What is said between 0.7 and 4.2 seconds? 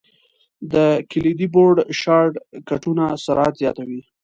د کلیدي بورډ شارټ کټونه سرعت زیاتوي.